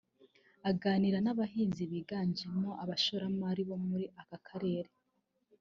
[0.69, 4.89] Aganira n’abahinzi biganjemo abashoramari bo muri aka Karere